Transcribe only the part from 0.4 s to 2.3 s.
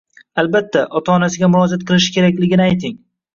albatta, ota-onasiga murojaat qilishi